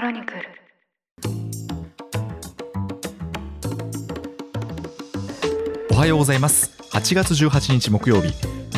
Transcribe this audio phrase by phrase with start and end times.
[0.00, 0.40] クロニクル。
[5.90, 6.70] おはようございます。
[6.92, 8.28] 8月18日木曜日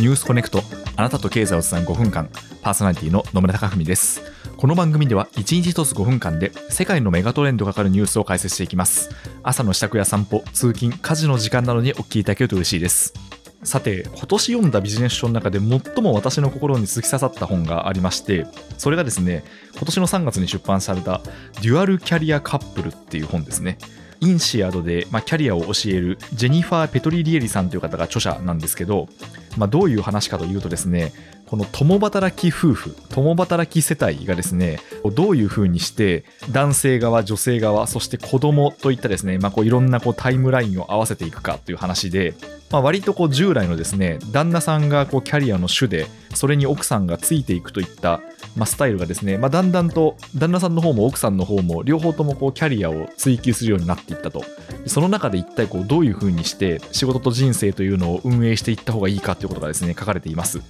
[0.00, 0.64] ニュースコネクト
[0.96, 2.28] あなたと経済をつなぐ5分間
[2.62, 4.20] パーソナリティの野村貴文です。
[4.56, 9.10] この番組では1日1つ5分間で世界のメガトレンドがかかるニュースを解説していきます。
[9.44, 13.31] 朝の支度や散歩通勤家事の時間などにお聞きいただけると嬉しいです。
[13.64, 18.46] さて今年読んだビジネス書の中で最も私の心に突き刺さった本がありまして
[18.76, 21.20] それがですね今年の3月に出版された
[21.62, 23.78] 「デュアルキャリアカップル」っていう本ですね。
[24.20, 29.08] インシアドで、まあ、キャリアを教えるジェニファー・ペトリリエリさんという方が著者なんですけど、
[29.56, 31.12] まあ、どういう話かというとですね
[31.46, 34.78] この共働き夫婦共働き世帯がですね
[35.14, 42.34] どういうふうにして男性側女性側そして子供といったですね、まあ、こういろんなこうタイムラインを合わせていくかという話で、
[42.70, 48.22] まあ、割とこう従来のですね旦那さんがこうキャリアの主でそれに奥さんがついていくといった
[48.56, 54.44] まあ、スタイルがですね、まあ、だんだんと旦那さんの方も奥さんの方も両方ともこうキャリアを追求するようになっていったと。
[54.86, 60.60] その中で一体こうどういうふうにして仕事と人生というのを運営していった方がいいかということがですね書かれています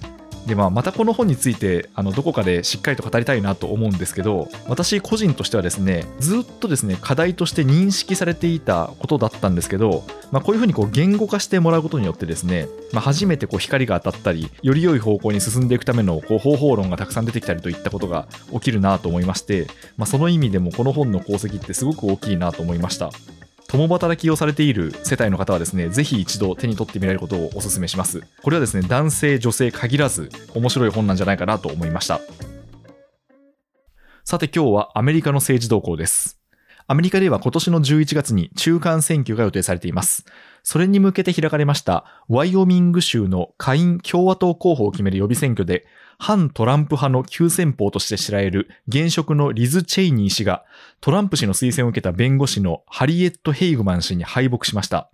[0.45, 23.11] でまあ、またこの本についてあのどこかでしっかりと語りたいなと思うんですけど私個人としてはですねずっとですね課題として認識されていたことだったんですけど、まあ、こういうふうにこう言語化してもらうことによってですね、まあ、初めてこう光が当たったりより良い方向に進んでいくためのこう方法論がたくさん出てきたりといったことが起きるなと思いまして、まあ、その意味でもこの本の功績ってすごく大きいなと思いました。
[23.73, 28.21] 共働きをされている世帯の方はですね、ぜひ一度手に取ってみられることをお勧めします。
[28.43, 32.21] これはですね、男性、女性限らず面白い本なんじゃないかなと思いました。
[34.23, 36.42] さて今日はアメリカの政治動向です。
[36.87, 40.25] アメリカでは今年の11月に中間選挙が予定されています。
[40.63, 45.85] それに向けて開かれましたワイオミング州の下院共和党候補を決める予備選挙で
[46.17, 50.63] 反トランプ派の急先鋒として知られる現職のリズ・チェイニー氏が
[51.01, 55.09] トランプ氏の推薦を受けた弁護士のハリエット・ヘイグマン氏に敗北しました。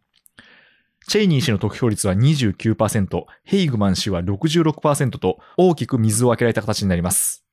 [1.07, 7.43] チェイニー氏の得票率は29%、ヘイグマン氏は66%と大きく水を開けられた形になります。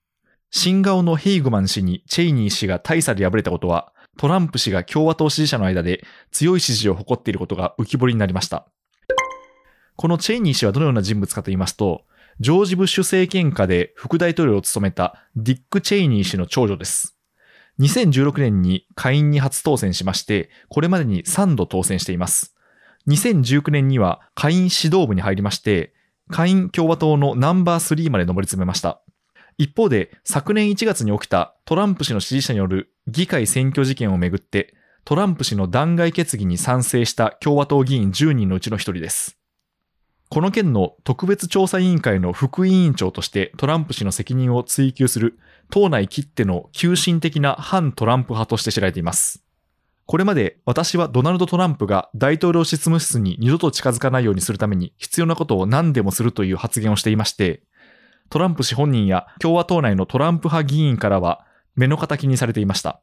[0.50, 8.66] 新顔のヘイグマン氏にチェイニー氏が大差で敗れたことは、トランプ氏が共和党支持者の間で強い支持を誇っていることが浮き彫りになりました。
[9.96, 12.04] このチェイニー氏はどのような人物かと言いますと、
[12.38, 17.16] ジョージ・ブッシュ政権下で副大統領を務めたディック・チェイニー氏の長女です。
[17.80, 22.54] 2016年に下院に初当選しまして、これまでに3度当選しています。
[23.08, 25.94] 2019年には下院指導部に入りまして、
[26.30, 29.00] 下院共和党のナンバー3まで上り詰めました。
[29.58, 34.74] 一方で、昨年1月に起きたトランプ氏の支持者による議会選挙事件をめぐって、
[35.04, 39.38] トランプ氏の弾劾決議に賛成した共和党議員10人のうちの1人です。
[40.28, 45.38] この件の特別調査委員会の副委員長としてトランプ氏の責任を追及する
[45.70, 49.44] 党内きっての急進的な反トランプ派として知られています。
[50.04, 57.62] これまで私はドナルド・トランプが大統領執務室に二度と近づかないようにするために必要なことを何でもするという発言をしていまして、
[58.30, 61.44] トランプ氏本人や共和党内のトランプ派議員からは
[61.74, 63.00] 目の敵にされていました。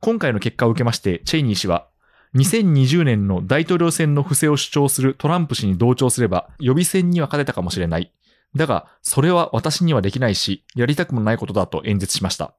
[0.00, 1.88] 今回の結果を受けまして、チェイニー氏は
[2.34, 8.12] 2020年の大統領選の不正を主張するトランプ氏に同調すれば予備選には勝てたかもしれない。
[8.56, 12.54] だが、それは私にはできないし、やりたくもないことだと演説しました。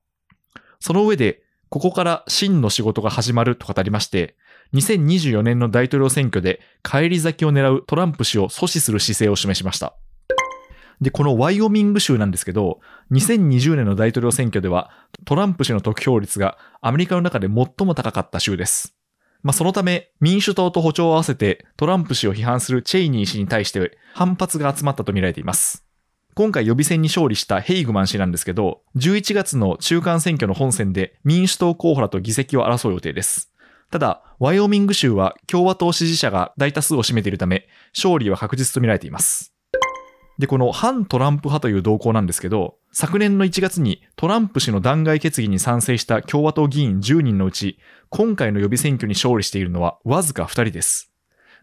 [0.80, 4.36] その上で、ここから真の仕事が始まると語りまして、
[4.74, 9.96] 2024年の大統領選挙で返り咲きを狙うトランプ氏を阻止する姿勢を示しました。
[11.02, 12.80] で、このワイオミング州なんですけど、
[13.12, 14.92] 2020年の大統領選挙では
[15.26, 18.96] トランプ氏の得票率がアメリカの中で最も高かった州です。
[19.42, 25.84] まあ、そのため、民主党と歩調を合わせてトランプ氏を批判するチェイニー氏に対して反発が集まったとみられています。
[26.36, 33.52] 今回予備選に勝利したヘイグマン氏なんですけど、11月の中間選挙の本選で民主党候補らと議席を争う予定です。
[33.90, 39.51] ただ、ワイオミング州は共和党支持者が大多数を占めているため、勝利は確実とみられています。
[40.38, 47.78] で、この反トランプ派という動向なんですけど、昨年の1月にトランプ氏の弾劾決議に賛成した共和党議員10人のうち、
[48.10, 51.12] 今回の予備選挙に勝利しているのはわずか2人です。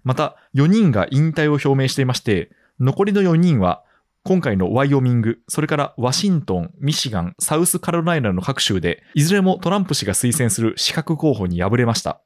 [0.04, 2.50] また、4人が引退を表明していまして、
[2.81, 3.82] 残りの4人は、
[4.25, 12.20] 今回のワイオミング、それからワシントン、ミシガン、サウスカロライナの各州で、いずれもトランプ氏が推薦する資格候補に敗れました。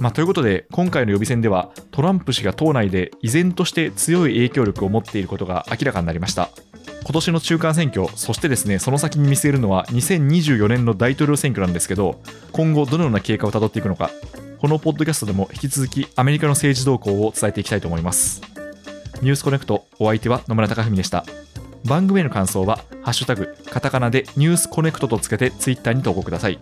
[0.00, 6.50] まあ、ということで、今回の予備選では、トランプ氏が党内で依然として強い影響力を持っていることが明らかになりました。
[7.04, 12.20] 今年の中間選挙、そしてですね、その先に見据えるのは2024年の大統領選挙なんですけど、
[12.52, 14.10] 今後どのような経過をたどっていくのか、
[14.60, 18.40] このポッドキャストでも引き続きアメリカの政治動向を伝えていきたいと思います。
[19.20, 21.24] ニュースコネクト、お相手は野村貴文でした。
[21.84, 26.60] 番組への感想は、ハッシュタグ、カタカナでニュースコネクトとつけてツイッターに投稿ください。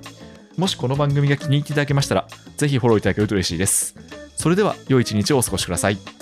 [0.56, 2.26] もしこの番組が気に入っていただけましたら、
[2.60, 3.94] ぜひフォローいただけると嬉しいです。
[4.36, 6.19] それでは、良い一日をお過ごしください。